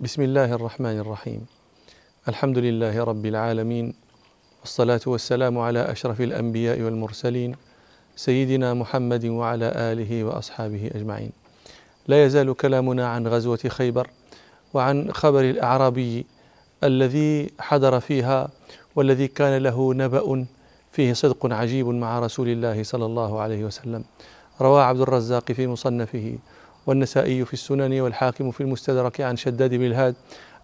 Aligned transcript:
بسم 0.00 0.22
الله 0.22 0.52
الرحمن 0.52 0.98
الرحيم 0.98 1.46
الحمد 2.28 2.58
لله 2.58 3.04
رب 3.04 3.26
العالمين 3.26 3.94
والصلاة 4.60 5.00
والسلام 5.06 5.58
على 5.58 5.92
أشرف 5.92 6.20
الأنبياء 6.20 6.80
والمرسلين 6.80 7.56
سيدنا 8.16 8.74
محمد 8.74 9.24
وعلى 9.24 9.72
آله 9.76 10.24
وأصحابه 10.24 10.90
أجمعين 10.94 11.30
لا 12.08 12.24
يزال 12.24 12.52
كلامنا 12.56 13.08
عن 13.08 13.26
غزوة 13.28 13.58
خيبر 13.68 14.10
وعن 14.74 15.12
خبر 15.12 15.40
الأعرابي 15.40 16.26
الذي 16.84 17.50
حضر 17.58 18.00
فيها 18.00 18.48
والذي 18.96 19.28
كان 19.28 19.62
له 19.62 19.94
نبأ 19.94 20.46
فيه 20.92 21.12
صدق 21.12 21.52
عجيب 21.52 21.86
مع 21.88 22.18
رسول 22.18 22.48
الله 22.48 22.82
صلى 22.82 23.04
الله 23.04 23.40
عليه 23.40 23.64
وسلم 23.64 24.04
روى 24.60 24.82
عبد 24.82 25.00
الرزاق 25.00 25.52
في 25.52 25.66
مصنفه 25.66 26.38
والنسائي 26.90 27.44
في 27.44 27.52
السنن 27.52 28.00
والحاكم 28.00 28.50
في 28.50 28.60
المستدرك 28.60 29.20
عن 29.20 29.36
شداد 29.36 29.74
بن 29.74 29.86
الهاد 29.86 30.14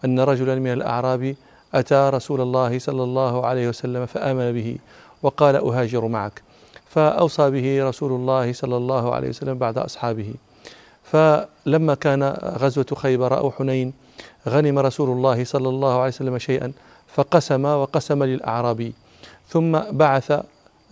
أن 0.05 0.21
رجلا 0.21 0.55
من 0.55 0.73
الأعراب 0.73 1.37
أتى 1.75 2.11
رسول 2.15 2.41
الله 2.41 2.79
صلى 2.79 3.03
الله 3.03 3.47
عليه 3.47 3.69
وسلم 3.69 4.07
فآمن 4.07 4.53
به 4.53 4.77
وقال 5.23 5.57
أهاجر 5.57 6.07
معك. 6.07 6.43
فأوصى 6.87 7.51
به 7.51 7.89
رسول 7.89 8.12
الله 8.12 8.53
صلى 8.53 8.77
الله 8.77 9.15
عليه 9.15 9.29
وسلم 9.29 9.59
بعد 9.59 9.79
أصحابه. 9.79 10.34
فلما 11.05 11.95
كان 11.95 12.23
غزوة 12.43 12.87
خيبر 12.97 13.39
أو 13.39 13.51
حنين 13.51 13.93
غنم 14.48 14.79
رسول 14.79 15.09
الله 15.11 15.45
صلى 15.45 15.69
الله 15.69 15.95
عليه 15.98 16.09
وسلم 16.09 16.39
شيئا 16.39 16.73
فقسم 17.06 17.65
وقسم 17.65 18.25
للأعرابي. 18.25 18.93
ثم 19.48 19.79
بعث 19.91 20.43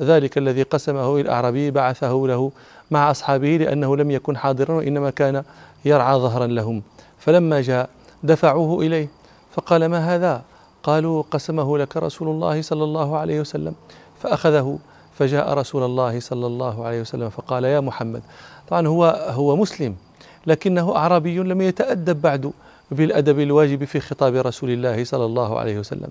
ذلك 0.01 0.39
الذي 0.39 0.63
قسمه 0.63 1.21
الأعرابي 1.21 1.71
بعثه 1.71 2.25
له 2.27 2.53
مع 2.91 3.11
أصحابه 3.11 3.57
لأنه 3.57 3.97
لم 3.97 4.11
يكن 4.11 4.37
حاضرا 4.37 4.75
وإنما 4.75 5.11
كان 5.11 5.45
يرعى 5.85 6.17
ظهرا 6.17 6.47
لهم. 6.47 6.83
فلما 7.19 7.61
جاء 7.61 7.91
دفعوه 8.23 8.83
إليه 8.83 9.09
فقال 9.53 9.87
ما 9.87 10.15
هذا؟ 10.15 10.43
قالوا 10.83 11.23
قسمه 11.31 11.79
لك 11.79 11.97
رسول 11.97 12.29
الله 12.29 12.63
صلى 12.63 12.85
الله 12.85 13.17
عليه 13.17 13.41
وسلم. 13.41 13.75
فأخذه 14.23 14.79
فجاء 15.15 15.55
رسول 15.55 15.83
الله 15.83 16.21
صلى 16.21 16.47
الله 16.47 16.87
عليه 16.87 17.01
وسلم 17.01 17.31
فقال 17.31 17.65
يا 17.65 17.81
محمد 17.81 18.23
طبعا 18.69 18.87
هو 18.87 19.05
هو 19.31 19.57
مسلم 19.57 19.97
لكنه 20.47 20.97
أعرابي 20.97 21.39
لم 21.39 21.61
يتأدب 21.61 22.23
بعد 22.23 22.53
بالأدب 22.91 23.41
الواجب 23.41 23.85
في 23.85 24.01
خطاب 24.01 24.35
رسول 24.35 24.71
الله 24.71 25.05
صلى 25.05 25.25
الله 25.25 25.59
عليه 25.59 25.79
وسلم. 25.79 26.09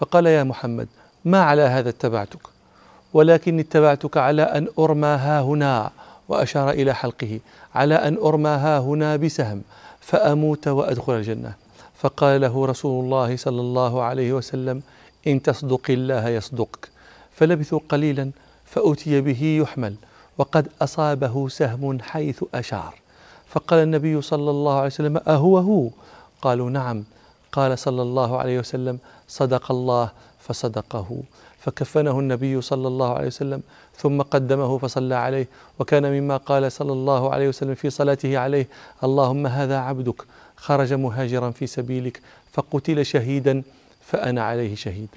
فقال 0.00 0.26
يا 0.26 0.42
محمد 0.42 0.88
ما 1.24 1.42
على 1.42 1.62
هذا 1.62 1.88
اتبعتك؟ 1.88 2.53
ولكن 3.14 3.58
اتبعتك 3.58 4.16
على 4.16 4.42
أن 4.42 4.68
أرمى 4.78 5.08
ها 5.08 5.40
هنا 5.40 5.90
وأشار 6.28 6.70
إلى 6.70 6.94
حلقه 6.94 7.40
على 7.74 7.94
أن 7.94 8.16
أرمى 8.16 8.50
ها 8.50 8.78
هنا 8.78 9.16
بسهم 9.16 9.62
فأموت 10.00 10.68
وأدخل 10.68 11.12
الجنة. 11.12 11.54
فقال 11.94 12.40
له 12.40 12.66
رسول 12.66 13.04
الله 13.04 13.36
صلى 13.36 13.60
الله 13.60 14.02
عليه 14.02 14.32
وسلم 14.32 14.82
إن 15.26 15.42
تصدق 15.42 15.90
الله 15.90 16.28
يصدقك. 16.28 16.88
فلبثوا 17.32 17.80
قليلا 17.88 18.30
فأتي 18.64 19.20
به 19.20 19.42
يحمل 19.62 19.94
وقد 20.38 20.68
أصابه 20.82 21.48
سهم 21.48 22.00
حيث 22.00 22.44
أشار. 22.54 22.94
فقال 23.46 23.78
النبي 23.82 24.22
صلى 24.22 24.50
الله 24.50 24.74
عليه 24.76 24.86
وسلم 24.86 25.20
أهو 25.28 25.58
هو؟ 25.58 25.90
قالوا 26.42 26.70
نعم. 26.70 27.04
قال 27.52 27.78
صلى 27.78 28.02
الله 28.02 28.38
عليه 28.38 28.58
وسلم 28.58 28.98
صدق 29.28 29.70
الله 29.70 30.10
فصدقه. 30.40 31.22
فكفنه 31.64 32.20
النبي 32.20 32.60
صلى 32.60 32.88
الله 32.88 33.14
عليه 33.14 33.26
وسلم 33.26 33.62
ثم 33.96 34.22
قدمه 34.22 34.78
فصلى 34.78 35.14
عليه. 35.14 35.48
وكان 35.78 36.12
مما 36.12 36.36
قال 36.36 36.72
صلى 36.72 36.92
الله 36.92 37.34
عليه 37.34 37.48
وسلم 37.48 37.74
في 37.74 37.90
صلاته 37.90 38.38
عليه 38.38 38.68
اللهم 39.04 39.46
هذا 39.46 39.78
عبدك 39.78 40.22
خرج 40.56 40.92
مهاجرا 40.92 41.50
في 41.50 41.66
سبيلك 41.66 42.20
فقتل 42.52 43.06
شهيدا 43.06 43.62
فأنا 44.00 44.42
عليه 44.44 44.74
شهيد. 44.74 45.08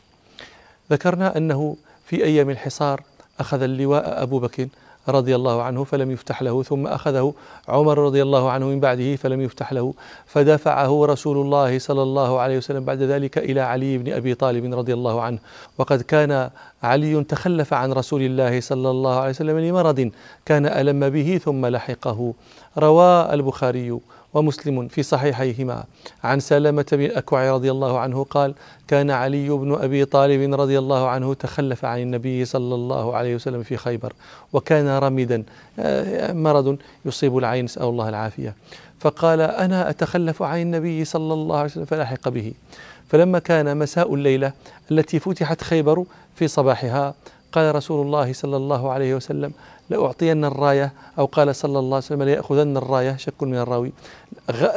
ذكرنا 0.92 1.38
أنه 1.38 1.76
في 2.06 2.24
أيام 2.24 2.50
الحصار 2.50 3.02
أخذ 3.40 3.62
اللواء 3.62 4.24
أبو 4.24 4.40
بكر 4.40 4.68
رضي 5.10 5.36
الله 5.36 5.62
عنه 5.62 5.84
فلم 5.84 6.12
يفتح 6.12 6.42
له 6.42 6.64
ثم 6.64 6.88
أخذه 6.88 7.34
عمر 7.68 7.98
رضي 7.98 8.22
الله 8.22 8.52
عنه 8.52 8.66
من 8.66 8.80
بعده 8.80 9.16
فلم 9.16 9.42
يفتح 9.42 9.74
له. 9.74 9.94
فدفعه 10.26 11.06
رسول 11.06 11.38
الله 11.38 11.80
صلى 11.80 12.04
الله 12.04 12.40
عليه 12.40 12.58
وسلم 12.58 12.86
بعد 12.86 13.02
ذلك 13.02 13.38
إلى 13.38 13.62
علي 13.62 13.98
بن 13.98 14.14
أبي 14.14 14.34
طالب 14.34 14.74
رضي 14.74 14.94
الله 14.94 15.22
عنه. 15.22 15.40
وقد 15.78 16.02
كان 16.02 16.50
علي 16.84 17.24
تخلف 17.24 17.74
عن 17.74 17.94
رسول 17.94 18.22
الله 18.22 18.62
صلى 18.62 18.90
الله 18.90 19.16
عليه 19.20 19.30
وسلم 19.30 19.60
لمرض 19.60 20.12
كان 20.46 20.66
ألم 20.66 21.10
به 21.10 21.40
ثم 21.44 21.66
لحقه. 21.66 22.34
روى 22.78 23.34
البخاري 23.34 24.00
ومسلم 24.38 24.88
في 24.88 25.04
صحيحيهما. 25.04 25.84
عن 26.24 26.40
سلمة 26.40 26.86
بن 26.92 27.06
الأكوع 27.06 27.52
رضي 27.52 27.72
الله 27.72 28.00
عنه 28.00 28.24
قال 28.24 28.54
كان 28.88 29.12
علي 29.12 29.50
بن 29.50 29.74
أبي 29.74 30.06
طالب 30.06 30.54
رضي 30.54 30.80
الله 30.80 31.10
عنه 31.10 31.34
تخلف 31.34 31.86
عن 31.86 32.00
النبي 32.00 32.46
صلى 32.46 32.76
الله 32.76 33.16
عليه 33.16 33.36
وسلم 33.36 33.64
في 33.64 33.78
خيبر 33.78 34.14
وكان 34.54 34.88
رمدا 34.88 35.44
آه، 35.80 36.34
مرض 36.34 36.78
يصيب 37.06 37.38
العين 37.38 37.66
نسأل 37.66 37.84
الله 37.84 38.10
العافية. 38.10 38.56
فقال 39.00 39.42
أنا 39.42 39.90
أتخلف 39.90 40.44
عن 40.44 40.62
النبي 40.62 41.06
صلى 41.06 41.34
الله 41.34 41.58
عليه 41.58 41.66
وسلم 41.66 41.86
فلاحق 41.86 42.30
به. 42.30 42.54
فلما 43.10 43.40
كان 43.40 43.78
مساء 43.78 44.14
الليلة 44.14 44.54
التي 44.92 45.20
فتحت 45.20 45.62
خيبر 45.64 46.06
في 46.36 46.48
صباحها 46.48 47.14
قال 47.58 47.76
رسول 47.76 48.06
الله 48.06 48.34
صلى 48.34 48.58
الله 48.58 48.92
عليه 48.92 49.16
وسلم 49.16 49.52
لأعطين 49.90 50.46
الراية. 50.46 50.94
أو 51.20 51.26
قال 51.26 51.56
صلى 51.56 51.80
الله 51.80 51.96
عليه 51.96 52.06
وسلم 52.06 52.24
ليأخذن 52.24 52.78
الراية. 52.78 53.16
شك 53.18 53.44
من 53.44 53.58
الراوي. 53.58 53.92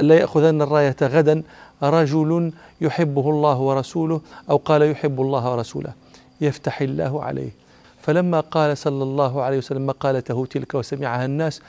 ليأخذن 0.00 0.62
الراية 0.62 0.96
غدا. 1.02 1.42
رجل 1.82 2.52
يحبه 2.80 3.30
الله 3.30 3.58
ورسوله 3.58 4.20
أو 4.50 4.56
قال 4.56 4.82
يحب 4.82 5.20
الله 5.20 5.52
ورسوله. 5.52 5.92
يفتح 6.40 6.80
الله 6.80 7.22
عليه. 7.22 7.50
فلما 8.02 8.40
قال 8.40 8.78
صلى 8.78 9.02
الله 9.02 9.42
عليه 9.42 9.58
وسلم 9.58 9.86
مقالته 9.86 10.46
تلك 10.46 10.74
وسمعها 10.74 11.24
الناس 11.24 11.60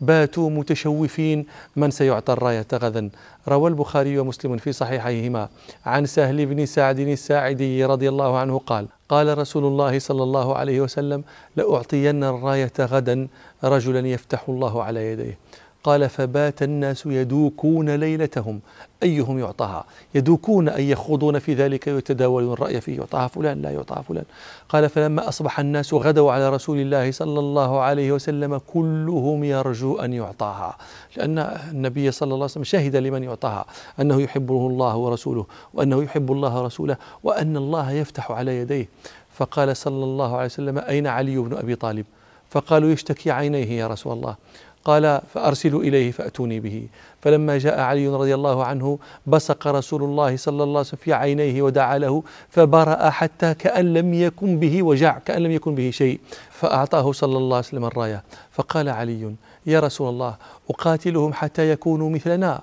باتوا 0.00 0.50
متشوفين 0.50 1.46
من 1.76 1.90
سيعطى 1.90 2.32
الراية 2.32 2.66
غدا؟ 2.74 3.10
روى 3.48 3.70
البخاري 3.70 4.18
ومسلم 4.18 4.56
في 4.56 4.72
صحيحيهما. 4.72 5.48
عن 5.86 6.06
سهل 6.06 6.46
بن 6.46 6.66
سعد 6.66 6.98
الساعدي 6.98 7.84
رضي 7.84 8.08
الله 8.08 8.38
عنه 8.38 8.58
قال 8.58 8.86
قال 9.08 9.38
رسول 9.38 9.64
الله 9.64 9.98
صلى 9.98 10.22
الله 10.22 10.56
عليه 10.56 10.80
وسلم 10.80 11.24
لأعطين 11.56 12.24
الراية 12.24 12.72
غدا 12.80 13.28
رجلا 13.64 14.08
يفتح 14.08 14.48
الله 14.48 14.82
على 14.82 15.12
يديه. 15.12 15.38
قال 15.86 16.08
فبات 16.08 16.62
الناس 16.62 17.06
يدوكون 17.06 17.90
ليلتهم. 17.90 18.60
أيهم 19.02 19.38
يعطاها؟ 19.38 19.84
يدوكون 20.14 20.68
أي 20.68 20.90
يخوضون 20.90 21.38
في 21.38 21.54
ذلك 21.54 21.86
ويتداولون 21.86 22.52
الرأي 22.52 22.80
فيه. 22.80 22.96
يعطاها 22.96 23.28
فلان 23.28 23.62
لا 23.62 23.70
يعطاها 23.70 24.02
فلان. 24.02 24.24
قال 24.68 24.88
فلما 24.88 25.28
أصبح 25.28 25.60
الناس 25.60 25.94
غدوا 25.94 26.32
على 26.32 26.50
رسول 26.50 26.78
الله 26.78 27.10
صلى 27.10 27.40
الله 27.40 27.80
عليه 27.80 28.12
وسلم 28.12 28.58
كلهم 28.58 29.44
يرجو 29.44 29.96
أن 29.96 30.12
يعطاها. 30.12 30.76
لأن 31.16 31.38
النبي 31.70 32.10
صلى 32.10 32.26
الله 32.26 32.36
عليه 32.36 32.44
وسلم 32.44 32.64
شهد 32.64 32.96
لمن 32.96 33.22
يعطاها. 33.22 33.64
أنه 34.00 34.22
يحبه 34.22 34.66
الله 34.66 34.96
ورسوله 34.96 35.46
وأنه 35.74 36.02
يحب 36.02 36.32
الله 36.32 36.62
ورسوله 36.62 36.96
وأن 37.24 37.56
الله 37.56 37.92
يفتح 37.92 38.32
على 38.32 38.58
يديه. 38.58 38.88
فقال 39.34 39.76
صلى 39.76 40.04
الله 40.04 40.36
عليه 40.36 40.46
وسلم 40.46 40.78
أين 40.78 41.06
علي 41.06 41.36
بن 41.36 41.56
أبي 41.56 41.74
طالب؟ 41.74 42.06
فقالوا 42.50 42.90
يشتكي 42.90 43.30
عينيه 43.30 43.70
يا 43.70 43.86
رسول 43.86 44.12
الله. 44.12 44.36
قال 44.86 45.20
فأرسلوا 45.34 45.82
إليه 45.82 46.10
فأتوني 46.10 46.60
به. 46.60 46.86
فلما 47.22 47.58
جاء 47.58 47.80
علي 47.80 48.06
رضي 48.08 48.34
الله 48.34 48.64
عنه 48.64 48.98
بصق 49.26 49.66
رسول 49.66 50.02
الله 50.02 50.36
صلى 50.36 50.62
الله 50.62 50.78
عليه 50.78 50.88
وسلم 50.88 51.00
في 51.02 51.12
عينيه 51.12 51.62
ودعا 51.62 51.98
له 51.98 52.22
فبرأ 52.48 53.10
حتى 53.10 53.54
كأن 53.54 53.94
لم 53.94 54.14
يكن 54.14 54.58
به 54.62 54.82
وجع 54.82 55.18
كأن 55.18 55.42
لم 55.42 55.50
يكن 55.50 55.74
به 55.74 55.90
شيء 55.90 56.20
فأعطاه 56.50 57.12
صلى 57.12 57.36
الله 57.38 57.56
عليه 57.56 57.66
وسلم 57.66 57.84
الراية. 57.84 58.24
فقال 58.50 58.88
علي 58.88 59.34
يا 59.66 59.80
رسول 59.80 60.08
الله 60.08 60.34
أقاتلهم 60.70 61.32
حتى 61.32 61.70
يكونوا 61.70 62.10
مثلنا؟ 62.10 62.60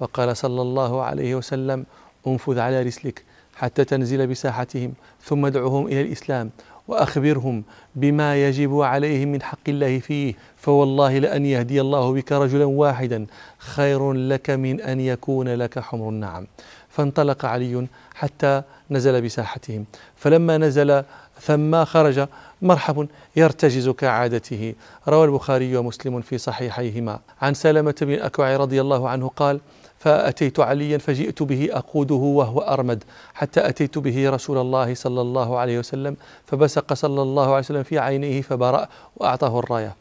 فقال 0.00 0.36
صلى 0.36 0.62
الله 0.62 1.02
عليه 1.02 1.34
وسلم 1.34 1.86
انفذ 2.26 2.58
على 2.58 2.82
رسلك 2.82 3.24
حتى 3.56 3.84
تنزل 3.84 4.26
بساحتهم 4.26 4.92
ثم 5.24 5.46
ادعهم 5.46 5.86
إلى 5.86 6.00
الإسلام. 6.00 6.50
وأخبرهم 6.88 7.62
بما 7.94 8.48
يجب 8.48 8.80
عليهم 8.80 9.28
من 9.32 9.42
حق 9.42 9.68
الله 9.68 9.98
فيه 9.98 10.34
فوالله 10.56 11.18
لأن 11.18 11.46
يهدي 11.46 11.80
الله 11.80 12.12
بك 12.12 12.32
رجلا 12.32 12.64
واحدا 12.64 13.26
خير 13.58 14.12
لك 14.12 14.50
من 14.50 14.80
أن 14.80 15.00
يكون 15.00 15.48
لك 15.48 15.78
حمر 15.78 16.08
النعم. 16.08 16.46
فانطلق 16.88 17.44
علي 17.44 17.86
حتى 18.14 18.62
نزل 18.90 19.22
بساحتهم. 19.22 19.84
فلما 20.16 20.58
نزل 20.58 21.02
ثم 21.40 21.84
خرج 21.84 22.28
مرحب 22.62 23.08
يرتجز 23.36 23.88
كعادته. 23.88 24.74
روى 25.08 25.24
البخاري 25.24 25.76
ومسلم 25.76 26.20
في 26.20 26.38
صحيحيهما. 26.38 27.18
عن 27.42 27.54
سلمة 27.54 27.94
بن 28.02 28.12
الأكوع 28.12 28.56
رضي 28.56 28.80
الله 28.80 29.08
عنه 29.08 29.28
قال 29.28 29.60
فأتيت 29.98 30.60
عليا 30.60 30.98
فجئت 30.98 31.42
به 31.42 31.68
أقوده 31.72 32.14
وهو 32.14 32.60
أرمد 32.60 33.04
حتى 33.34 33.68
أتيت 33.68 33.98
به 33.98 34.30
رسول 34.30 34.58
الله 34.58 34.94
صلى 34.94 35.20
الله 35.20 35.58
عليه 35.58 35.78
وسلم 35.78 36.16
فبسق 36.46 36.92
صلى 36.92 37.22
الله 37.22 37.46
عليه 37.46 37.58
وسلم 37.58 37.82
في 37.82 37.98
عينيه 37.98 38.42
فبرأ 38.42 38.88
وأعطاه 39.16 39.58
الراية. 39.58 39.94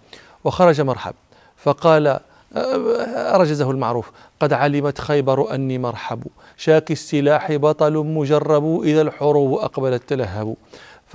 وخرج 0.44 0.82
مرحب 0.82 1.14
فقال 1.58 2.20
رجزه 3.36 3.72
المعروف 3.72 4.12
قد 4.40 4.54
علمت 4.54 5.02
خيبر 5.02 5.56
أني 5.56 5.78
مرحب 5.78 6.24
شاك 6.58 6.92
السلاح 6.92 7.52
بطل 7.52 7.94
مجرب 7.94 8.82
إذا 8.84 9.02
الحروب 9.02 9.54
أقبلت 9.60 10.04
تلهب. 10.10 10.56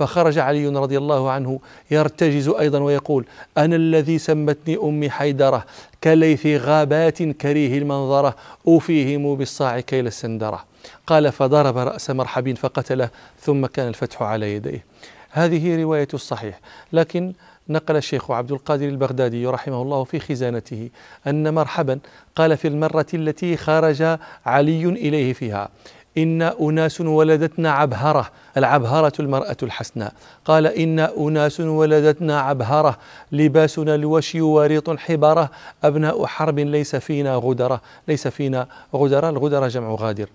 فخرج 0.01 0.39
علي 0.39 0.67
رضي 0.67 0.97
الله 0.97 1.31
عنه 1.31 1.59
يرتجز 1.91 2.49
أيضا 2.49 2.79
ويقول 2.79 3.25
أنا 3.57 3.75
الذي 3.75 4.17
سمتني 4.17 4.77
أمي 4.83 5.09
حيدرة 5.09 5.65
كليث 6.03 6.45
غابات 6.45 7.23
كريه 7.23 7.77
المنظرة 7.77 8.35
أوفيهم 8.67 9.35
بالصاع 9.35 9.79
كيل 9.79 10.07
السندرة. 10.07 10.65
قال 11.07 11.31
فضرب 11.31 11.77
رأس 11.77 12.09
مرحب 12.09 12.57
فقتله 12.57 13.09
ثم 13.39 13.65
كان 13.65 13.87
الفتح 13.87 14.21
على 14.21 14.55
يديه. 14.55 14.85
هذه 15.31 15.81
رواية 15.81 16.07
الصحيح. 16.13 16.59
لكن 16.93 17.33
نقل 17.69 17.95
الشيخ 17.95 18.31
عبد 18.31 18.51
القادر 18.51 18.87
البغدادي 18.87 19.47
رحمه 19.47 19.81
الله 19.81 20.03
في 20.03 20.19
خزانته 20.19 20.89
أن 21.27 21.53
مرحبا 21.53 21.99
قال 22.35 22.57
في 22.57 22.67
المرة 22.67 23.05
التي 23.13 23.57
خرج 23.57 24.17
علي 24.45 24.85
إليه 24.85 25.33
فيها 25.33 25.69
إن 26.17 26.41
أناس 26.41 27.01
ولدتنا 27.01 27.71
عبهرة 27.71 28.29
العبهرة 28.57 29.13
المرأة 29.19 29.57
الحسناء. 29.63 30.13
قال 30.45 30.67
إن 30.67 30.99
أناس 30.99 31.59
ولدتنا 31.59 32.41
عبهرة 32.41 32.97
لباسنا 33.31 33.95
الوشي 33.95 34.41
وريط 34.41 34.89
حبرة 34.89 35.49
أبناء 35.83 36.25
حرب 36.25 36.59
ليس 36.59 36.95
فينا 36.95 37.35
غدرة 37.35 37.81
ليس 38.07 38.27
فينا 38.27 38.67
غدرة 38.95 39.29
الغدرة 39.29 39.67
جمع 39.67 39.95
غادر. 39.95 40.29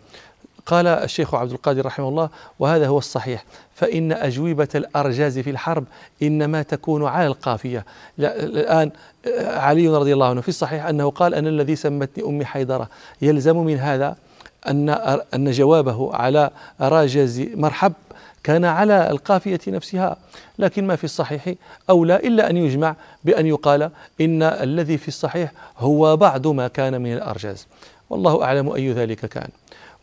قال 0.66 0.86
الشيخ 0.86 1.34
عبد 1.34 1.52
القادر 1.52 1.86
رحمه 1.86 2.08
الله 2.08 2.28
وهذا 2.58 2.86
هو 2.86 2.98
الصحيح 2.98 3.44
فإن 3.74 4.12
أجوبة 4.12 4.68
الأرجاز 4.74 5.38
في 5.38 5.50
الحرب 5.50 5.84
إنما 6.22 6.62
تكون 6.62 7.06
على 7.06 7.26
القافية. 7.26 7.84
الآن 8.18 8.90
علي 9.40 9.88
رضي 9.88 10.12
الله 10.12 10.28
عنه 10.28 10.40
في 10.40 10.48
الصحيح 10.48 10.86
أنه 10.86 11.10
قال 11.10 11.34
أنا 11.34 11.48
الذي 11.48 11.76
سمتني 11.76 12.24
أمي 12.24 12.44
حيدرة. 12.44 12.88
يلزم 13.22 13.56
من 13.56 13.78
هذا 13.78 14.16
أن 14.68 14.88
أن 15.34 15.50
جوابه 15.50 16.14
على 16.14 16.50
راجز 16.80 17.40
مرحب 17.54 17.92
كان 18.44 18.64
على 18.64 19.10
القافية 19.10 19.60
نفسها 19.68 20.16
لكن 20.58 20.86
ما 20.86 20.96
في 20.96 21.04
الصحيح 21.04 21.54
أولى 21.90 22.16
إلا 22.16 22.50
أن 22.50 22.56
يجمع 22.56 22.96
بأن 23.24 23.46
يقال 23.46 23.90
إن 24.20 24.42
الذي 24.42 24.98
في 24.98 25.08
الصحيح 25.08 25.52
هو 25.78 26.16
بعض 26.16 26.46
ما 26.46 26.68
كان 26.68 27.02
من 27.02 27.12
الأرجاز 27.12 27.66
والله 28.10 28.44
أعلم 28.44 28.72
أي 28.72 28.92
ذلك 28.92 29.26
كان. 29.26 29.48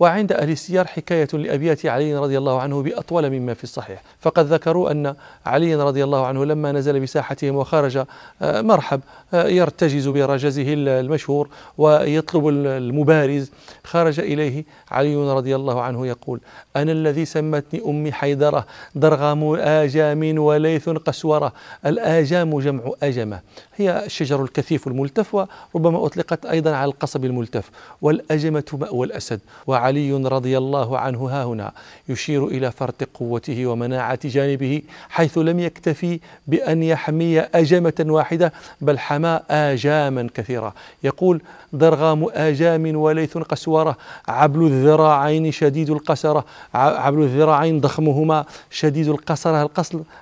وعند 0.03 0.31
أهل 0.31 0.49
السير 0.49 0.85
حكاية 0.85 1.27
لأبيات 1.33 1.85
علي 1.85 2.15
رضي 2.17 2.37
الله 2.37 2.61
عنه 2.61 2.81
بأطول 2.81 3.29
مما 3.29 3.53
في 3.53 3.63
الصحيح. 3.63 4.03
فقد 4.19 4.45
ذكروا 4.45 4.91
أن 4.91 5.15
علي 5.45 5.75
رضي 5.75 6.03
الله 6.03 6.25
عنه 6.25 6.45
لما 6.45 6.71
نزل 6.71 6.99
بساحتهم 6.99 7.55
وخرج 7.55 7.97
آه، 8.41 8.61
مرحب 8.61 9.01
آه، 9.33 9.47
يرتجز 9.47 10.07
برجزه 10.07 10.65
المشهور 10.67 11.49
ويطلب 11.77 12.47
المبارز. 12.47 13.51
خرج 13.83 14.19
إليه 14.19 14.65
علي 14.91 15.15
رضي 15.15 15.55
الله 15.55 15.81
عنه 15.81 16.07
يقول 16.07 16.39
أنا 16.75 16.91
الذي 16.91 17.25
سمتني 17.25 17.81
أمي 17.85 18.11
حيدرة 18.11 18.65
درغام 18.95 19.55
آجام 19.55 20.39
وليث 20.39 20.89
قسورة. 20.89 21.53
الآجام 21.85 22.59
جمع 22.59 22.91
أجمة. 23.03 23.39
هي 23.75 24.05
الشجر 24.05 24.43
الكثيف 24.43 24.87
الملتف 24.87 25.35
وربما 25.35 26.05
أطلقت 26.05 26.45
أيضا 26.45 26.75
على 26.75 26.91
القصب 26.91 27.25
الملتف. 27.25 27.69
والأجمة 28.01 28.63
مأوى 28.73 29.07
الأسد. 29.07 29.39
وعلي 29.67 29.92
رضي 30.27 30.57
الله 30.57 30.97
عنه 30.97 31.29
ها 31.29 31.43
هنا 31.43 31.71
يشير 32.09 32.47
إلى 32.47 32.71
فرط 32.71 33.03
قوته 33.03 33.65
ومناعة 33.65 34.19
جانبه 34.25 34.81
حيث 35.09 35.37
لم 35.37 35.59
يكتفي 35.59 36.19
بأن 36.47 36.83
يحمي 36.83 37.39
أجمة 37.39 37.93
واحدة 37.99 38.53
بل 38.81 38.99
حمى 38.99 39.39
آجاما 39.49 40.29
كثيرة. 40.33 40.73
يقول 41.03 41.41
ضرغام 41.75 42.27
آجام 42.33 42.95
وليث 42.95 43.37
قسورة 43.37 43.97
عبل 44.27 44.63
الذراعين 44.65 45.51
شديد 45.51 45.89
القسرة 45.89 46.45
عبل 46.73 47.21
الذراعين 47.21 47.79
ضخمهما 47.81 48.45
شديد 48.71 49.07
القسرة 49.07 49.69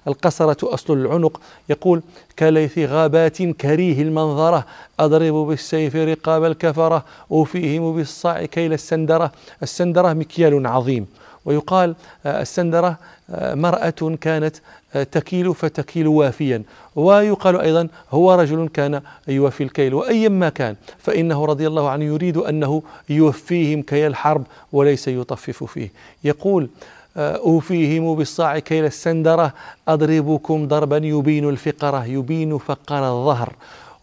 القسرة 0.08 0.74
أصل 0.74 0.94
العنق؟ 0.94 1.42
يقول 1.70 2.02
كليث 2.40 2.80
غابات 2.80 3.42
كريه 3.42 4.02
المنظرة 4.02 4.66
أضرب 5.00 5.34
بالسيف 5.34 5.96
رقاب 5.96 6.44
الكفرة 6.44 7.06
أوفيهم 7.32 7.96
بالصاع 7.96 8.46
كيل 8.46 8.74
السندرة 8.74 9.32
السندرة 9.64 10.14
مكيال 10.14 10.68
عظيم. 10.68 11.08
ويقال 11.46 11.96
آه، 12.26 12.42
السندرة 12.42 12.98
آه، 13.30 13.56
مرأة 13.56 14.18
كانت 14.22 14.56
آه، 14.96 15.04
تكيل 15.04 15.56
فتكيل 15.56 16.08
وافيا. 16.08 16.64
ويقال 16.96 17.56
أيضا 17.60 17.88
هو 18.12 18.34
رجل 18.34 18.70
كان 18.74 19.02
يوفي 19.28 19.64
الكيل. 19.64 19.94
وأيا 19.94 20.30
ما 20.30 20.50
كان 20.50 20.76
فإنه 20.98 21.46
رضي 21.46 21.68
الله 21.68 21.90
عنه 21.90 22.04
يريد 22.06 22.38
أنه 22.38 22.84
يوفيهم 23.10 23.82
كي 23.82 24.08
الحرب 24.08 24.44
وليس 24.72 25.08
يطفف 25.08 25.64
فيه. 25.64 25.92
يقول 26.24 26.70
أوفيهم 27.18 28.16
بالصاع 28.16 28.60
كيل 28.60 28.86
السندرة 28.86 29.54
أضربكم 29.88 30.68
ضربا 30.68 30.98
يبين 30.98 31.50
الفقرة 31.50 32.06
يبين 32.06 32.58
فقر 32.58 33.08
الظهر. 33.08 33.54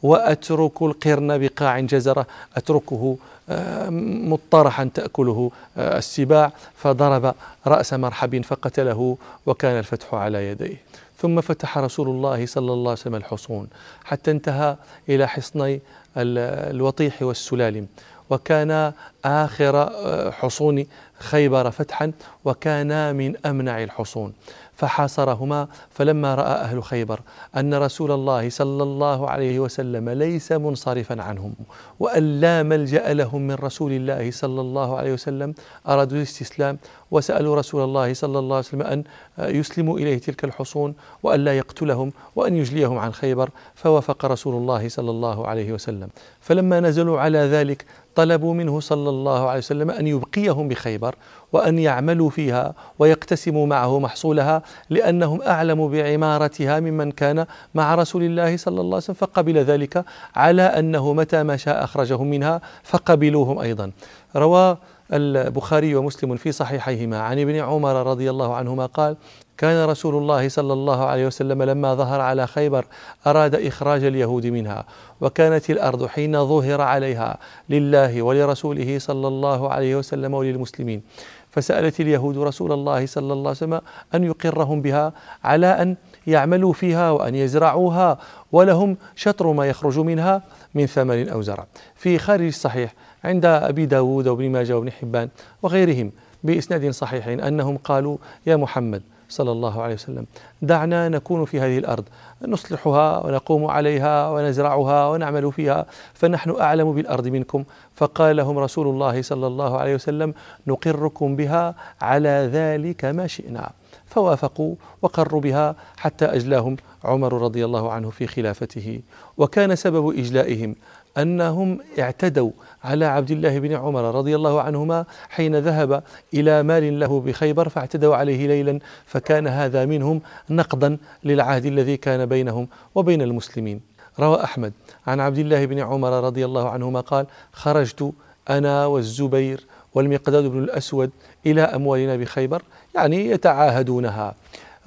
وأترك 0.02 0.82
القرن 0.82 1.38
بقاع 1.38 1.80
جزرة 1.80 2.26
أتركه 2.56 3.16
آه، 3.50 3.90
مطرحا 4.30 4.90
تأكله 4.94 5.50
آه، 5.76 5.98
السباع. 5.98 6.52
فضرب 6.76 7.34
رأس 7.66 7.92
مرحب 7.92 8.44
فقتله 8.44 9.16
وكان 9.46 9.78
الفتح 9.78 10.14
على 10.14 10.48
يديه. 10.48 10.76
ثم 11.18 11.40
فتح 11.40 11.78
رسول 11.78 12.08
الله 12.08 12.46
صلى 12.46 12.72
الله 12.72 12.90
عليه 12.90 13.00
وسلم 13.00 13.14
الحصون. 13.14 13.68
حتى 14.04 14.30
انتهى 14.30 14.76
إلى 15.08 15.28
حصني 15.28 15.80
الوطيح 16.16 17.22
والسلالم. 17.22 17.86
وكان 18.30 18.92
آخر 19.24 19.76
آه، 19.76 20.30
حصون 20.30 20.86
خيبر 21.18 21.70
فتحا 21.70 22.12
وكان 22.44 23.16
من 23.16 23.46
أمنع 23.46 23.82
الحصون. 23.82 24.32
فحاصرهما 24.78 25.68
فلما 25.90 26.34
رأى 26.34 26.52
أهل 26.52 26.82
خيبر 26.82 27.20
أن 27.56 27.74
رسول 27.74 28.12
الله 28.12 28.50
صلى 28.50 28.82
الله 28.82 29.30
عليه 29.30 29.60
وسلم 29.60 30.08
ليس 30.10 30.52
منصرفا 30.52 31.22
عنهم 31.22 31.54
وأن 32.00 32.40
لا 32.40 32.62
ملجأ 32.62 33.12
لهم 33.14 33.46
من 33.46 33.54
رسول 33.54 33.92
الله 33.92 34.30
صلى 34.30 34.60
الله 34.60 34.96
عليه 34.96 35.12
وسلم 35.12 35.54
أرادوا 35.88 36.16
الاستسلام 36.16 36.78
وسألوا 37.10 37.56
رسول 37.56 37.84
الله 37.84 38.14
صلى 38.14 38.38
الله 38.38 38.56
عليه 38.56 38.66
وسلم 38.66 38.82
أن 38.82 39.04
يسلموا 39.38 39.98
إليه 39.98 40.18
تلك 40.18 40.44
الحصون 40.44 40.94
وأن 41.22 41.44
لا 41.44 41.58
يقتلهم 41.58 42.12
وأن 42.36 42.56
يجليهم 42.56 42.98
عن 42.98 43.12
خيبر 43.12 43.50
فوافق 43.74 44.24
رسول 44.24 44.54
الله 44.54 44.88
صلى 44.88 45.10
الله 45.10 45.46
عليه 45.46 45.72
وسلم. 45.72 46.08
فلما 46.40 46.80
نزلوا 46.80 47.20
على 47.20 47.38
ذلك 47.38 47.84
طلبوا 48.14 48.54
منه 48.54 48.80
صلى 48.80 49.07
الله 49.10 49.48
عليه 49.48 49.58
وسلم 49.58 49.90
أن 49.90 50.06
يبقيهم 50.06 50.68
بخيبر 50.68 51.14
وأن 51.52 51.78
يعملوا 51.78 52.30
فيها 52.30 52.74
ويقتسموا 52.98 53.66
معه 53.66 53.98
محصولها 53.98 54.62
لأنهم 54.90 55.42
أعلم 55.42 55.88
بعمارتها 55.88 56.80
ممن 56.80 57.12
كان 57.12 57.46
مع 57.74 57.94
رسول 57.94 58.22
الله 58.22 58.56
صلى 58.56 58.80
الله 58.80 58.86
عليه 58.86 58.96
وسلم 58.96 59.16
فقبل 59.16 59.58
ذلك 59.58 60.04
على 60.36 60.62
أنه 60.62 61.12
متى 61.12 61.42
ما 61.42 61.56
شاء 61.56 61.84
أخرجهم 61.84 62.30
منها 62.30 62.60
فقبلوهم 62.82 63.58
أيضا. 63.58 63.90
روى 64.36 64.76
البخاري 65.12 65.94
ومسلم 65.94 66.36
في 66.36 66.52
صحيحيهما. 66.52 67.18
عن 67.20 67.38
ابن 67.38 67.56
عمر 67.56 68.06
رضي 68.06 68.30
الله 68.30 68.54
عنهما 68.54 68.86
قال 68.86 69.16
كان 69.56 69.88
رسول 69.88 70.14
الله 70.14 70.48
صلى 70.48 70.72
الله 70.72 71.04
عليه 71.04 71.26
وسلم 71.26 71.62
لما 71.62 71.94
ظهر 71.94 72.20
على 72.20 72.46
خيبر 72.46 72.84
أراد 73.26 73.54
إخراج 73.54 74.04
اليهود 74.04 74.46
منها 74.46 74.84
وكانت 75.20 75.70
الأرض 75.70 76.06
حين 76.06 76.46
ظهر 76.46 76.80
عليها 76.80 77.38
لله 77.68 78.22
ولرسوله 78.22 78.98
صلى 78.98 79.28
الله 79.28 79.70
عليه 79.70 79.96
وسلم 79.96 80.34
وللمسلمين. 80.34 81.02
فسألت 81.50 82.00
اليهود 82.00 82.38
رسول 82.38 82.72
الله 82.72 83.06
صلى 83.06 83.32
الله 83.32 83.48
عليه 83.48 83.50
وسلم 83.50 83.80
أن 84.14 84.24
يقرهم 84.24 84.82
بها 84.82 85.12
على 85.44 85.66
أن 85.66 85.96
يعملوا 86.26 86.72
فيها 86.72 87.10
وأن 87.10 87.34
يزرعوها 87.34 88.18
ولهم 88.52 88.96
شطر 89.16 89.52
ما 89.52 89.66
يخرج 89.66 89.98
منها 89.98 90.42
من 90.74 90.86
ثمر 90.86 91.26
أو 91.32 91.42
زرع. 91.42 91.66
في 91.94 92.18
خارج 92.18 92.46
الصحيح 92.46 92.94
عند 93.24 93.44
أبي 93.44 93.86
داود 93.86 94.28
وابن 94.28 94.50
ماجه 94.50 94.76
وابن 94.76 94.90
حبان 94.92 95.28
وغيرهم 95.62 96.12
بإسناد 96.44 96.90
صحيح 96.90 97.28
أنهم 97.28 97.76
قالوا 97.76 98.16
يا 98.46 98.56
محمد 98.56 99.02
صلى 99.28 99.52
الله 99.52 99.82
عليه 99.82 99.94
وسلم 99.94 100.26
دعنا 100.62 101.08
نكون 101.08 101.44
في 101.44 101.60
هذه 101.60 101.78
الأرض 101.78 102.04
نصلحها 102.46 103.26
ونقوم 103.26 103.66
عليها 103.66 104.30
ونزرعها 104.30 105.08
ونعمل 105.08 105.52
فيها 105.52 105.86
فنحن 106.14 106.60
أعلم 106.60 106.92
بالأرض 106.92 107.28
منكم. 107.28 107.64
فقال 107.94 108.36
لهم 108.36 108.58
رسول 108.58 108.86
الله 108.86 109.22
صلى 109.22 109.46
الله 109.46 109.78
عليه 109.78 109.94
وسلم 109.94 110.34
نقركم 110.66 111.36
بها 111.36 111.74
على 112.00 112.50
ذلك 112.52 113.04
ما 113.04 113.26
شئنا. 113.26 113.70
فوافقوا 114.06 114.74
وقروا 115.02 115.40
بها 115.40 115.74
حتى 115.96 116.24
أجلاهم 116.24 116.76
عمر 117.04 117.42
رضي 117.42 117.64
الله 117.64 117.92
عنه 117.92 118.10
في 118.10 118.26
خلافته 118.26 119.00
وكان 119.38 119.76
سبب 119.76 120.18
إجلائهم 120.18 120.74
أنهم 121.18 121.78
اعتدوا 121.98 122.50
على 122.84 123.04
عبد 123.04 123.30
الله 123.30 123.58
بن 123.58 123.72
عمر 123.72 124.14
رضي 124.14 124.36
الله 124.36 124.62
عنهما 124.62 125.04
حين 125.28 125.56
ذهب 125.56 126.02
إلى 126.34 126.62
مال 126.62 127.00
له 127.00 127.20
بخيبر 127.20 127.68
فاعتدوا 127.68 128.16
عليه 128.16 128.46
ليلا 128.46 128.78
فكان 129.06 129.46
هذا 129.46 129.84
منهم 129.84 130.20
نقضا 130.50 130.96
للعهد 131.24 131.66
الذي 131.66 131.96
كان 131.96 132.26
بينهم 132.26 132.68
وبين 132.94 133.22
المسلمين. 133.22 133.80
روى 134.20 134.44
أحمد 134.44 134.72
عن 135.06 135.20
عبد 135.20 135.38
الله 135.38 135.66
بن 135.66 135.78
عمر 135.78 136.24
رضي 136.24 136.44
الله 136.44 136.70
عنهما 136.70 137.00
قال 137.00 137.26
خرجت 137.52 138.12
أنا 138.50 138.86
والزبير 138.86 139.66
والمقداد 139.94 140.44
بن 140.44 140.58
الأسود 140.58 141.10
إلى 141.46 141.62
أموالنا 141.62 142.16
بخيبر 142.16 142.62
يعني 142.94 143.26
يتعاهدونها. 143.30 144.34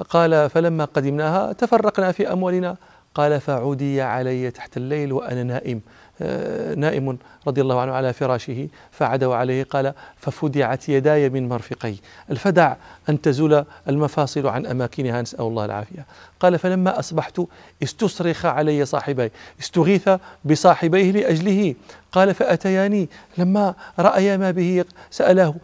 قال 0.09 0.49
فلما 0.49 0.85
قدمناها 0.85 1.53
تفرقنا 1.53 2.11
في 2.11 2.33
أموالنا. 2.33 2.75
قال 3.15 3.41
فعودي 3.41 4.01
علي 4.01 4.51
تحت 4.51 4.77
الليل 4.77 5.13
وأنا 5.13 5.43
نائم. 5.43 5.81
نائم 6.77 7.17
رضي 7.47 7.61
الله 7.61 7.79
عنه 7.79 7.91
على 7.91 8.13
فراشه 8.13 8.67
فعدوا 8.91 9.35
عليه 9.35 9.63
قال 9.63 9.93
ففدعت 10.17 10.89
يداي 10.89 11.29
من 11.29 11.49
مرفقي. 11.49 11.95
الفدع 12.31 12.75
أن 13.09 13.21
تزول 13.21 13.65
المفاصل 13.89 14.47
عن 14.47 14.65
أماكنها 14.65 15.21
نسأل 15.21 15.41
الله 15.41 15.65
العافية. 15.65 16.05
قال 16.39 16.59
فلما 16.59 16.99
أصبحت 16.99 17.41
استصرخ 17.83 18.45
علي 18.45 18.85
صاحبي 18.85 19.31
استغيث 19.59 20.09
بصاحبيه 20.45 21.11
لأجله 21.11 21.75
قال 22.11 22.33
فأتياني؟ 22.33 23.09
لما 23.37 23.73
رأيا 23.99 24.37
ما 24.37 24.51
به 24.51 24.85
سأله 25.11 25.55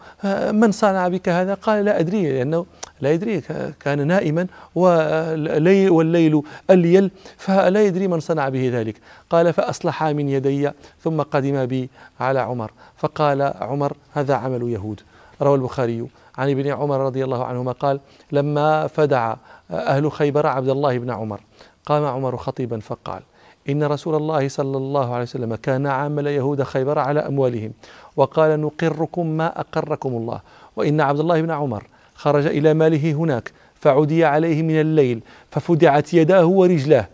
من 0.52 0.72
صنع 0.72 1.08
بك 1.08 1.28
هذا؟ 1.28 1.54
قال 1.54 1.84
لا 1.84 2.00
أدري 2.00 2.32
لأنه 2.32 2.66
لا 3.00 3.12
يدري 3.12 3.40
كان 3.80 4.06
نائما 4.06 4.46
والليل 4.74 6.42
الليل 6.70 7.10
فلا 7.36 7.82
يدري 7.82 8.08
من 8.08 8.20
صنع 8.20 8.48
به 8.48 8.70
ذلك. 8.74 8.96
قال 9.30 9.52
فأصلحا 9.52 10.12
من 10.12 10.28
يدي 10.28 10.70
ثم 11.04 11.22
قدم 11.22 11.66
بي 11.68 11.90
على 12.20 12.38
عمر. 12.38 12.70
فقال 12.96 13.42
عمر 13.42 13.92
هذا 14.12 14.34
عمل 14.34 14.62
يهود. 14.62 15.00
روى 15.42 15.54
البخاري 15.54 16.06
عن 16.38 16.50
ابن 16.50 16.66
عمر 16.66 17.00
رضي 17.00 17.24
الله 17.24 17.44
عنهما 17.44 17.72
قال 17.72 18.00
لما 18.32 18.86
فدع 18.86 19.36
أهل 19.70 20.12
خيبر 20.12 20.46
عبد 20.46 20.68
الله 20.68 20.98
بن 20.98 21.10
عمر 21.10 21.40
قام 21.86 22.04
عمر 22.04 22.36
خطيبا 22.36 22.80
فقال 22.80 23.22
إن 23.68 23.84
رسول 23.84 24.14
الله 24.14 24.48
صلى 24.48 24.76
الله 24.76 25.12
عليه 25.12 25.22
وسلم 25.22 25.54
كان 25.54 25.86
عامل 25.86 26.26
يهود 26.26 26.62
خيبر 26.62 26.98
على 26.98 27.20
أموالهم 27.20 27.72
وقال 28.16 28.60
نقركم 28.60 29.26
ما 29.26 29.60
أقركم 29.60 30.08
الله 30.08 30.40
وإن 30.76 31.00
عبد 31.00 31.20
الله 31.20 31.40
بن 31.42 31.50
عمر 31.50 31.84
خرج 32.14 32.46
إلى 32.46 32.74
ماله 32.74 33.12
هناك 33.12 33.52
فعدي 33.74 34.24
عليه 34.24 34.62
من 34.62 34.80
الليل 34.80 35.20
ففدعت 35.50 36.14
يداه 36.14 36.46
ورجلاه 36.46 37.08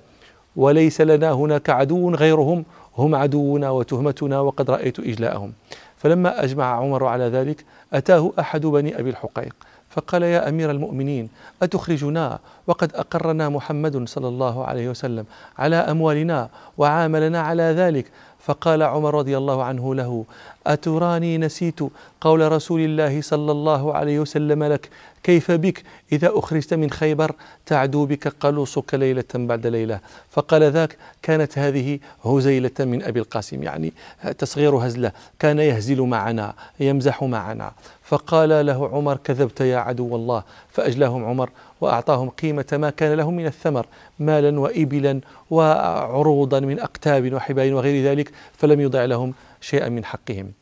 وليس 0.57 1.01
لنا 1.01 1.33
هناك 1.33 1.71
عدو 1.71 2.11
غيرهم 2.11 2.65
هم 2.99 3.15
عدونا 3.15 3.71
وتهمتنا 3.71 4.41
وقد 4.41 4.71
رأيت 4.71 5.01
إجلاءهم. 5.01 5.53
فلما 5.97 6.45
أجمع 6.45 6.65
عمر 6.65 7.05
على 7.05 7.25
ذلك 7.25 7.65
أتاه 7.93 8.33
أحد 8.39 8.67
بني 8.67 9.01
أبي 9.01 9.11
الحقيق. 9.11 9.55
فقال 9.95 10.23
يا 10.23 10.49
أمير 10.49 10.71
المؤمنين 10.71 11.29
أتخرجنا؟ 11.63 12.39
وقد 12.67 12.93
أقرنا 12.95 13.49
محمد 13.49 14.09
صلى 14.09 14.29
الله 14.29 14.65
عليه 14.65 14.89
وسلم 14.89 15.25
على 15.59 15.77
أموالنا 15.77 16.49
وعاملنا 16.79 17.41
على 17.41 17.63
ذلك. 17.63 18.07
فقال 18.41 18.83
عمر 18.83 19.15
رضي 19.15 19.39
الله 19.39 19.65
عنه 19.65 19.95
له 19.95 20.25
أتراني 20.67 21.39
نسيت 21.39 21.81
قول 22.21 22.53
رسول 22.53 22.81
الله 22.81 23.21
صلى 23.21 23.53
الله 23.53 23.95
عليه 23.95 24.21
وسلم 24.21 24.65
لك 24.65 24.89
كيف 25.23 25.51
بك؟ 25.51 25.83
إذا 26.13 26.31
أخرجت 26.33 26.75
من 26.75 26.91
خيبر 26.91 27.35
تعدو 27.67 28.07
بك 28.07 28.29
قلوصك 28.29 28.95
ليلة 28.95 29.25
بعد 29.35 29.67
ليلة. 29.67 30.01
فقال 30.31 30.63
ذاك 30.63 30.97
كانت 31.23 31.59
هذه 31.59 31.99
هزيلة 32.25 32.79
من 32.81 33.03
أبي 33.03 33.21
القاسم 33.21 33.63
يعني 33.63 33.93
تصغير 34.39 34.77
هزلة 34.77 35.13
كان 35.39 35.59
يهزل 35.59 36.01
معنا 36.03 36.55
يمزح 36.81 37.23
معنا. 37.23 37.73
فقال 38.05 38.67
له 38.67 38.89
عمر 38.89 39.17
كذبت 39.17 39.61
يا 39.61 39.79
عدو 39.79 40.17
الله. 40.17 40.43
فأجلاهم 40.69 41.25
عمر 41.25 41.51
وأعطاهم 41.81 42.31
قيمة 42.31 42.67
ما 42.73 42.91
كان 42.91 43.13
لهم 43.13 43.37
من 43.37 43.47
الثمر 43.47 43.87
مالا 44.19 44.61
وإبلا 44.61 45.21
وعروضا 45.51 46.61
من 46.61 46.81
أقتاب 46.81 47.33
وحبال 47.33 47.75
وغير 47.75 48.05
ذلك 48.05 48.33
فلم 48.53 48.81
يضع 48.81 49.05
لهم 49.05 49.35
شيئا 49.61 49.89
من 49.89 50.05
حقهم. 50.05 50.53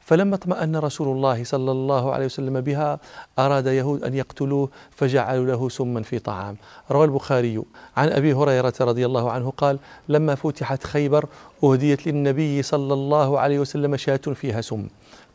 فلما 0.00 0.34
اطمأن 0.34 0.76
رسول 0.76 1.08
الله 1.16 1.44
صلى 1.44 1.72
الله 1.72 2.12
عليه 2.12 2.24
وسلم 2.26 2.60
بها 2.60 2.98
أراد 3.38 3.66
يهود 3.66 4.04
أن 4.04 4.14
يقتلوه 4.14 4.68
فجعلوا 4.90 5.46
له 5.46 5.68
سما 5.68 6.02
في 6.02 6.18
طعام. 6.18 6.56
روى 6.90 7.04
البخاري 7.04 7.62
عن 7.96 8.08
أبي 8.08 8.32
هريرة 8.32 8.74
رضي 8.80 9.06
الله 9.06 9.30
عنه 9.30 9.52
قال 9.56 9.78
لما 10.08 10.34
فتحت 10.34 10.84
خيبر 10.86 11.26
أهديت 11.64 12.06
للنبي 12.06 12.62
صلى 12.62 12.94
الله 12.94 13.38
عليه 13.38 13.58
وسلم 13.58 13.96
شاة 13.96 14.16
فيها 14.16 14.60
سم. 14.60 14.86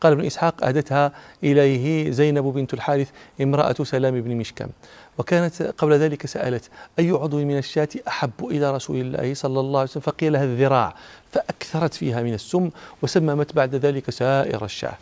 قال 0.01 0.13
ابن 0.13 0.25
إسحاق 0.25 0.65
أهدتها 0.65 1.11
إليه 1.43 2.11
زينب 2.11 2.43
بنت 2.43 2.73
الحارث 2.73 3.09
امرأة 3.41 3.75
سلام 3.83 4.21
بن 4.21 4.35
مشكم. 4.35 4.67
وكانت 5.17 5.61
قبل 5.61 5.93
ذلك 5.93 6.25
سألت 6.25 6.69
أي 6.99 7.11
عضو 7.11 7.37
من 7.37 7.57
الشاة 7.57 7.87
أحب 8.07 8.31
إلى 8.41 8.75
رسول 8.75 8.95
الله 8.95 9.33
صلى 9.33 9.59
الله 9.59 9.79
عليه 9.79 9.89
وسلم؟ 9.89 10.01
فقيل 10.01 10.33
لها 10.33 10.43
الذراع 10.43 10.95
فأكثرت 11.31 11.93
فيها 11.93 12.21
من 12.21 12.33
السم 12.33 12.69
وسممت 13.01 13.55
بعد 13.55 13.75
ذلك 13.75 14.09
سائر 14.09 14.65
الشاة. 14.65 14.97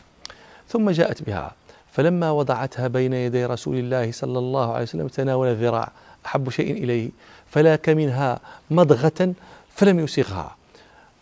ثم 0.70 0.90
جاءت 0.90 1.24
بها 1.24 1.52
فلما 1.92 2.32
وضعتها 2.32 2.88
بين 2.88 3.14
يدي 3.14 3.46
رسول 3.46 3.78
الله 3.78 4.12
صلى 4.12 4.40
الله 4.40 4.74
عليه 4.74 4.84
وسلم 4.84 5.08
تناول 5.08 5.48
الذراع 5.48 5.92
أحب 6.26 6.50
شيء 6.50 6.84
إليه 6.84 7.10
فلاك 7.48 7.90
منها 7.90 8.40
مضغة 8.72 9.34
فلم 9.76 10.00
يسغها. 10.00 10.56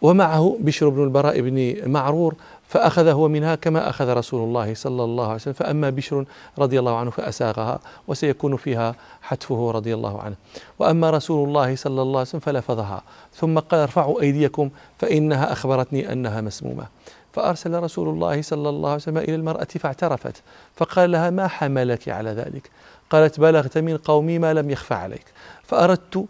ومعه 0.01 0.57
بشر 0.59 0.89
بن 0.89 1.03
البراء 1.03 1.41
بن 1.41 1.75
معرور 1.91 2.35
فأخذ 2.71 3.07
هو 3.07 3.27
منها 3.27 3.55
كما 3.55 3.89
أخذ 3.89 4.13
رسول 4.13 4.43
الله 4.43 4.73
صلى 4.73 5.03
الله 5.03 5.25
عليه 5.25 5.35
وسلم. 5.35 5.53
فأما 5.53 5.89
بشر 5.89 6.25
رضي 6.59 6.79
الله 6.79 6.97
عنه 6.97 7.11
فأساغها 7.11 7.79
وسيكون 8.07 8.57
فيها 8.57 8.95
حتفه 9.21 9.71
رضي 9.71 9.93
الله 9.93 10.21
عنه. 10.21 10.35
وأما 10.79 11.09
رسول 11.09 11.47
الله 11.47 11.75
صلى 11.75 12.01
الله 12.01 12.19
عليه 12.19 12.29
وسلم 12.29 12.39
فلفظها. 12.39 13.03
ثم 13.33 13.59
قال 13.59 13.79
ارفعوا 13.79 14.21
أيديكم 14.21 14.69
فإنها 14.99 15.51
أخبرتني 15.51 16.11
أنها 16.11 16.41
مسمومة. 16.41 16.85
فأرسل 17.33 17.83
رسول 17.83 18.09
الله 18.09 18.41
صلى 18.41 18.69
الله 18.69 18.89
عليه 18.89 19.01
وسلم 19.01 19.17
إلى 19.17 19.35
المرأة 19.35 19.67
فاعترفت. 19.79 20.41
فقال 20.75 21.11
لها 21.11 21.29
ما 21.29 21.47
حملك 21.47 22.09
على 22.09 22.29
ذلك؟ 22.29 22.69
قالت 23.09 23.39
بلغت 23.39 23.77
من 23.77 23.97
قومي 23.97 24.39
ما 24.39 24.53
لم 24.53 24.69
يخفى 24.69 24.93
عليك. 24.93 25.25
فأردت 25.63 26.25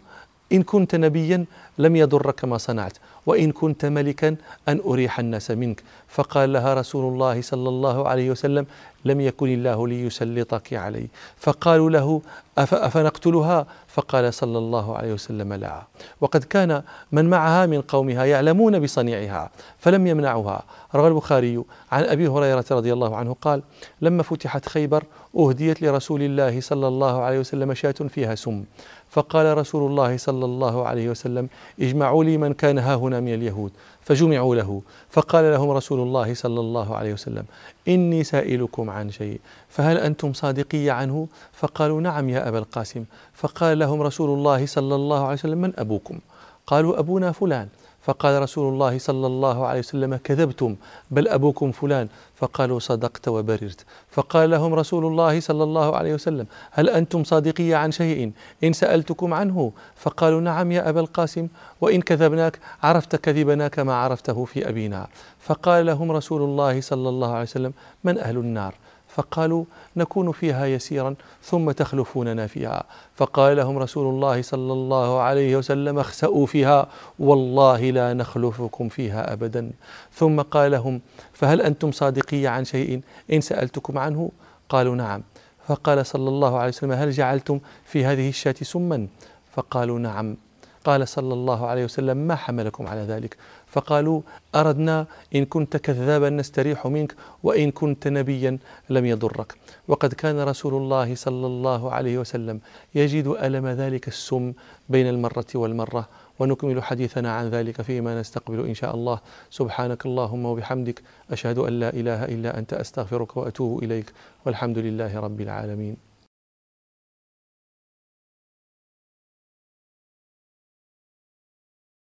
إن 0.52 0.62
كنت 0.62 0.94
نبيا 0.94 1.44
لم 1.78 1.96
يضرك 1.96 2.44
ما 2.44 2.58
صنعت. 2.58 2.98
وإن 3.26 3.52
كنت 3.52 3.84
ملكا 3.84 4.36
أن 4.68 4.80
أريح 4.86 5.18
الناس 5.18 5.50
منك. 5.50 5.82
فقال 6.08 6.52
لها 6.52 6.74
رسول 6.74 7.12
الله 7.12 7.42
صلى 7.42 7.68
الله 7.68 8.08
عليه 8.08 8.30
وسلم 8.30 8.66
لم 9.04 9.20
يكن 9.20 9.48
الله 9.48 9.88
ليسلطك 9.88 10.72
علي. 10.74 11.06
فقالوا 11.36 11.90
له 11.90 12.22
أفنقتلها؟ 12.58 13.66
فقال 13.88 14.34
صلى 14.34 14.58
الله 14.58 14.96
عليه 14.96 15.12
وسلم 15.12 15.52
لا. 15.52 15.82
وقد 16.20 16.44
كان 16.44 16.82
من 17.12 17.30
معها 17.30 17.66
من 17.66 17.80
قومها 17.80 18.24
يعلمون 18.24 18.80
بصنيعها 18.80 19.50
فلم 19.78 20.06
يمنعوها. 20.06 20.62
روى 20.94 21.08
البخاري 21.08 21.64
عن 21.92 22.04
أبي 22.04 22.28
هريرة 22.28 22.64
رضي 22.70 22.92
الله 22.92 23.16
عنه 23.16 23.36
قال 23.40 23.62
لما 24.00 24.22
فتحت 24.22 24.68
خيبر 24.68 25.04
أهديت 25.36 25.82
لرسول 25.82 26.22
الله 26.22 26.60
صلى 26.60 26.88
الله 26.88 27.22
عليه 27.22 27.38
وسلم 27.38 27.74
شاة 27.74 27.92
فيها 27.92 28.34
سم. 28.34 28.64
فقال 29.12 29.58
رسول 29.58 29.90
الله 29.90 30.16
صلى 30.16 30.44
الله 30.44 30.86
عليه 30.88 31.08
وسلم 31.08 31.48
اجمعوا 31.80 32.24
لي 32.24 32.36
من 32.38 32.52
كان 32.54 32.78
ها 32.78 32.94
هنا 32.94 33.20
من 33.20 33.34
اليهود. 33.34 33.72
فجمعوا 34.00 34.54
له. 34.54 34.82
فقال 35.10 35.44
لهم 35.52 35.70
رسول 35.70 36.00
الله 36.00 36.34
صلى 36.34 36.60
الله 36.60 36.96
عليه 36.96 37.12
وسلم 37.12 37.44
إني 37.88 38.24
سائلكم 38.24 38.90
عن 38.90 39.10
شيء 39.10 39.40
فهل 39.68 39.98
أنتم 39.98 40.32
صادقي 40.32 40.90
عنه؟ 40.90 41.28
فقالوا 41.52 42.00
نعم 42.00 42.28
يا 42.28 42.48
أبا 42.48 42.58
القاسم. 42.58 43.04
فقال 43.34 43.78
لهم 43.78 44.02
رسول 44.02 44.38
الله 44.38 44.66
صلى 44.66 44.94
الله 44.94 45.20
عليه 45.24 45.32
وسلم 45.32 45.58
من 45.58 45.72
أبوكم؟ 45.78 46.18
قالوا 46.66 46.98
أبونا 46.98 47.32
فلان. 47.32 47.68
فقال 48.02 48.42
رسول 48.42 48.72
الله 48.72 48.98
صلى 48.98 49.26
الله 49.26 49.66
عليه 49.66 49.78
وسلم 49.78 50.16
كذبتم 50.16 50.76
بل 51.10 51.28
أبوكم 51.28 51.72
فلان. 51.72 52.08
فقالوا 52.36 52.78
صدقت 52.78 53.28
وبررت. 53.28 53.84
فقال 54.10 54.50
لهم 54.50 54.74
رسول 54.74 55.06
الله 55.06 55.40
صلى 55.40 55.62
الله 55.62 55.96
عليه 55.96 56.14
وسلم 56.14 56.46
هل 56.70 56.88
أنتم 56.88 57.24
صادقي 57.24 57.74
عن 57.74 57.90
شيء؟ 57.90 58.32
إن 58.64 58.72
سألتكم 58.72 59.34
عنه. 59.34 59.72
فقالوا 59.96 60.40
نعم 60.40 60.72
يا 60.72 60.88
أبا 60.88 61.00
القاسم 61.00 61.48
وإن 61.80 62.00
كذبناك 62.02 62.58
عرفت 62.82 63.16
كذبنا 63.16 63.68
كما 63.68 63.94
عرفته 63.94 64.44
في 64.44 64.68
أبينا. 64.68 65.06
فقال 65.40 65.86
لهم 65.86 66.12
رسول 66.12 66.42
الله 66.42 66.80
صلى 66.80 67.08
الله 67.08 67.30
عليه 67.30 67.42
وسلم 67.42 67.72
من 68.04 68.18
أهل 68.18 68.36
النار؟ 68.36 68.74
فقالوا 69.14 69.64
نكون 69.96 70.32
فيها 70.32 70.66
يسيرا 70.66 71.14
ثم 71.42 71.70
تخلفوننا 71.70 72.46
فيها. 72.46 72.84
فقال 73.14 73.56
لهم 73.56 73.78
رسول 73.78 74.14
الله 74.14 74.42
صلى 74.42 74.72
الله 74.72 75.20
عليه 75.20 75.56
وسلم 75.56 75.98
اخسأوا 75.98 76.46
فيها 76.46 76.86
والله 77.18 77.90
لا 77.90 78.12
نخلفكم 78.14 78.88
فيها 78.88 79.32
أبدا. 79.32 79.70
ثم 80.14 80.40
قال 80.40 80.70
لهم 80.70 81.00
فهل 81.32 81.60
أنتم 81.60 81.92
صادقي 81.92 82.46
عن 82.46 82.64
شيء؟ 82.64 83.00
إن 83.32 83.40
سألتكم 83.40 83.98
عنه 83.98 84.30
قالوا 84.68 84.96
نعم. 84.96 85.22
فقال 85.68 86.06
صلى 86.06 86.28
الله 86.28 86.58
عليه 86.58 86.68
وسلم 86.68 86.92
هل 86.92 87.10
جعلتم 87.10 87.60
في 87.84 88.04
هذه 88.04 88.28
الشاة 88.28 88.54
سما؟ 88.62 89.06
فقالوا 89.52 89.98
نعم. 89.98 90.36
قال 90.84 91.08
صلى 91.08 91.34
الله 91.34 91.66
عليه 91.66 91.84
وسلم 91.84 92.16
ما 92.16 92.34
حملكم 92.34 92.86
على 92.86 93.00
ذلك؟ 93.00 93.36
فقالوا 93.72 94.20
أردنا 94.54 95.06
إن 95.36 95.44
كنت 95.44 95.76
كذابا 95.76 96.30
نستريح 96.30 96.86
منك 96.86 97.14
وإن 97.42 97.70
كنت 97.70 98.08
نبيا 98.08 98.58
لم 98.90 99.04
يضرك. 99.06 99.54
وقد 99.88 100.14
كان 100.14 100.40
رسول 100.40 100.74
الله 100.74 101.14
صلى 101.14 101.46
الله 101.46 101.92
عليه 101.92 102.18
وسلم 102.18 102.60
يجد 102.94 103.26
ألم 103.26 103.66
ذلك 103.66 104.08
السم 104.08 104.52
بين 104.88 105.08
المرة 105.08 105.50
والمرة 105.54 106.08
ونكمل 106.38 106.82
حديثنا 106.82 107.32
عن 107.32 107.48
ذلك 107.48 107.82
فيما 107.82 108.20
نستقبل 108.20 108.66
إن 108.66 108.74
شاء 108.74 108.94
الله. 108.94 109.18
سبحانك 109.50 110.06
اللهم 110.06 110.44
وبحمدك 110.46 111.02
أشهد 111.30 111.58
أن 111.58 111.72
لا 111.80 111.90
إله 112.00 112.24
إلا 112.24 112.58
أنت 112.58 112.72
أستغفرك 112.72 113.36
وأتوب 113.36 113.84
إليك 113.84 114.12
والحمد 114.46 114.78
لله 114.78 115.20
رب 115.20 115.40
العالمين. 115.40 116.11